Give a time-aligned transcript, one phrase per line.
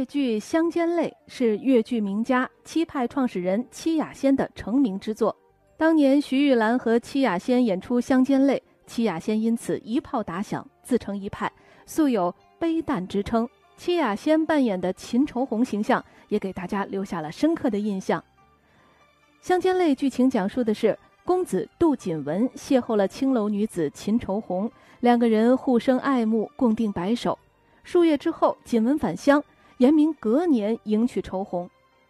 [0.00, 5.36] 越剧《乡间泪》是越剧名家七派创始人戚雅仙的成名之作。
[5.76, 8.56] 当年徐玉兰和戚雅仙演出《乡间泪》，
[8.90, 11.52] 戚雅仙因此一炮打响，自成一派，
[11.84, 13.46] 素有“悲旦”之称。
[13.76, 18.18] 戚雅仙扮演的秦愁红形象也给大家留下了深刻的印象。
[19.46, 27.38] 《乡间泪》剧情讲述的是公子杜锦文邂逅了青楼女子秦愁红，两个人互生爱慕，共定白首。
[27.82, 29.42] 数月之后，锦文返乡，
[29.80, 31.68] 严明隔年迎娶愁红。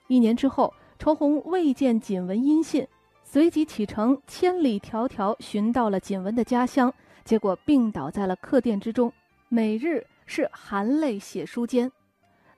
[0.08, 2.84] 一年之后，愁红未见锦文音信，
[3.22, 6.92] 随即启程千里迢迢寻到了锦文的家乡，
[7.24, 9.12] 结果病倒在了客店之中，
[9.48, 11.90] 每日是含泪写书间。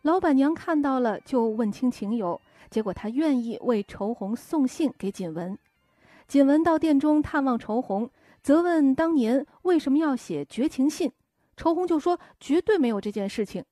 [0.00, 2.40] 老板娘看到了，就问清情由，
[2.70, 5.58] 结果她愿意为愁红送信给锦文。
[6.26, 8.08] 锦文到店中探望愁红，
[8.42, 11.12] 责问当年为什么要写绝情信。
[11.54, 13.62] 愁红就说：“绝对没有这件事情，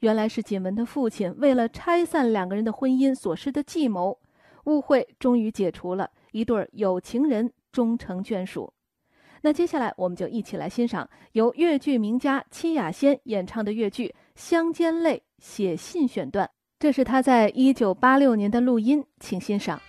[0.00, 4.18] 原来是锦文的父亲为了拆散两个人的婚姻所施的计谋。
[4.64, 8.70] 误会终于解除了，一对有情人终成眷属。
[9.40, 19.80] 那接下来我们就一起来欣赏由越剧名家戚雅仙演唱的越剧《乡间泪》写信选段，这是他在一九八六年的录音，请欣赏。”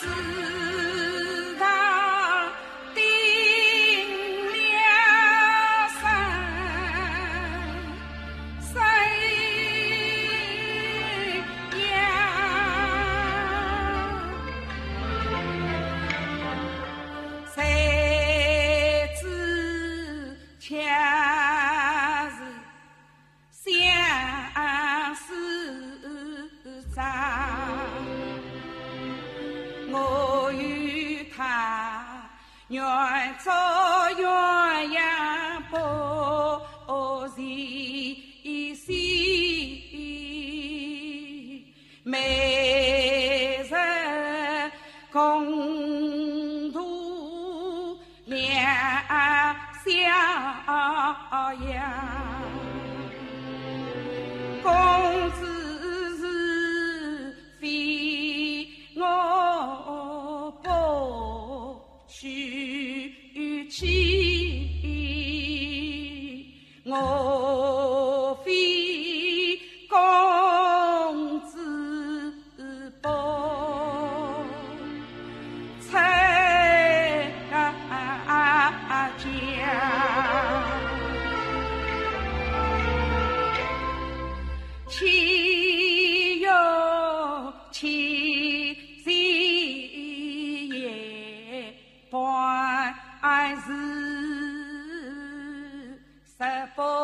[0.00, 0.39] soon.
[32.70, 32.80] 愿
[33.42, 35.76] 做鸳鸯不
[37.36, 38.94] 离心，
[42.04, 43.74] 每日
[45.12, 48.38] 共度两
[49.84, 49.90] 小
[96.40, 96.99] 三风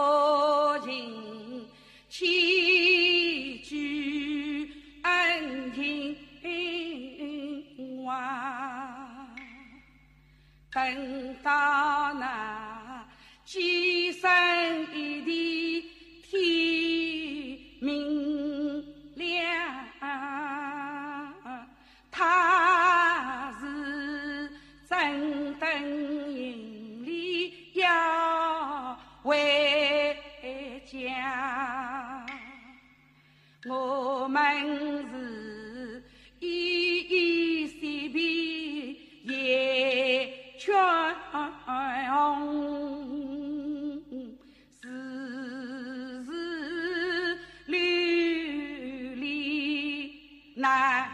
[50.67, 51.07] 难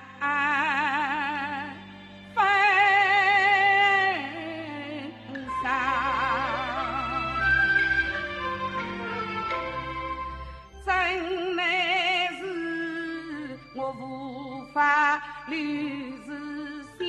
[2.34, 2.42] 分
[5.62, 5.64] 散，
[10.87, 10.88] 真
[11.54, 11.60] 乃
[12.38, 12.40] 是
[13.76, 14.78] 我无法
[15.49, 15.58] 留
[16.25, 16.28] 住
[16.99, 17.00] 心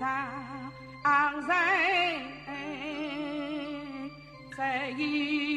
[0.00, 0.02] 上。
[1.04, 1.54] 人
[4.56, 4.58] 只
[4.96, 5.47] 有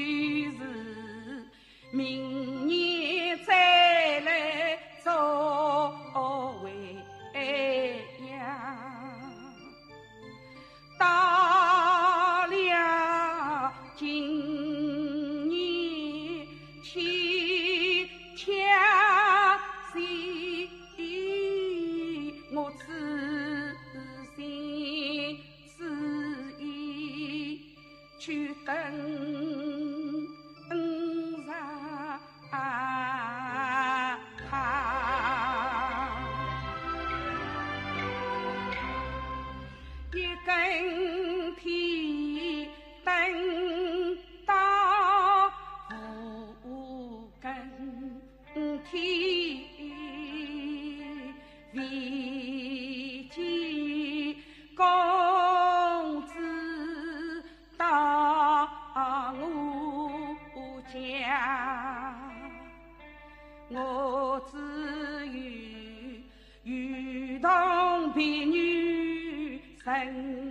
[69.91, 70.50] thành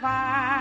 [0.00, 0.57] fire.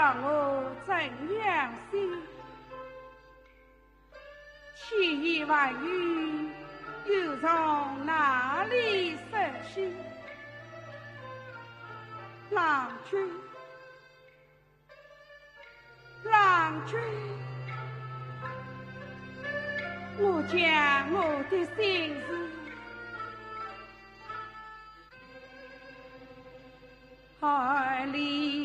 [0.00, 2.10] 叫我怎样心？
[4.74, 6.48] 千言万语
[7.04, 9.38] 又从哪里说
[9.74, 9.94] 起？
[12.48, 13.30] 郎君，
[16.24, 16.98] 郎君，
[20.16, 22.26] 我将我的心事
[27.40, 28.59] 儿里。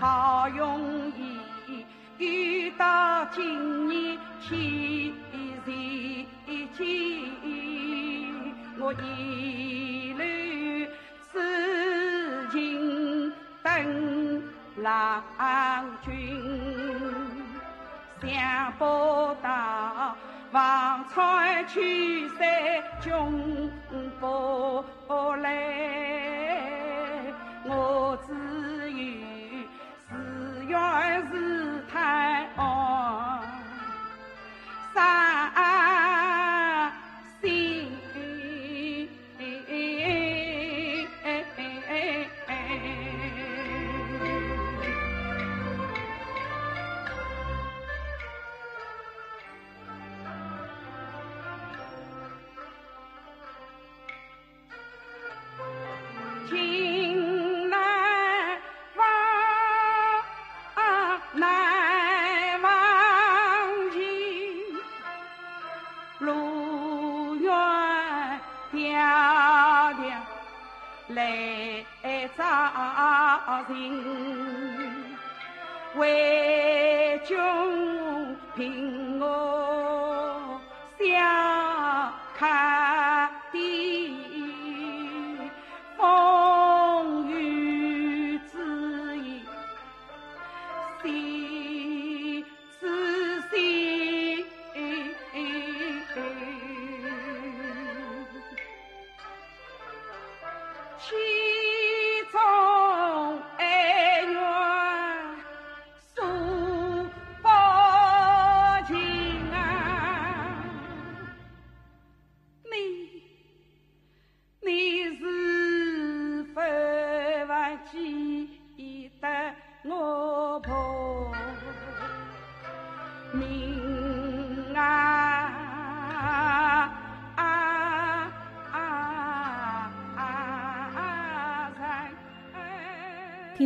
[0.00, 1.84] 好容易
[2.16, 5.70] 遇到今年七十
[6.74, 8.32] 七
[8.78, 10.90] 我一路
[11.30, 13.30] 痴情
[13.62, 14.42] 等
[14.78, 15.22] 郎
[16.02, 16.10] 君
[18.22, 20.16] 想不到
[20.52, 21.78] 望穿秋
[22.38, 23.70] 水终
[24.18, 24.82] 不
[25.42, 26.49] 来。
[66.30, 67.50] 路远
[68.72, 68.94] 迢
[69.94, 70.00] 迢
[71.08, 71.84] 来
[72.36, 72.44] 找
[73.66, 73.74] 寻，
[75.96, 77.36] 为君
[78.54, 80.60] 凭我
[80.98, 81.04] 小
[82.38, 83.56] 看的。
[85.96, 89.42] 风雨之意，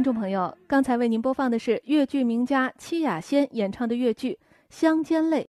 [0.05, 4.33] 听众朋友，刚才为您播放的是越剧名家戚雅仙演唱的越剧
[4.69, 5.41] 《乡间泪》。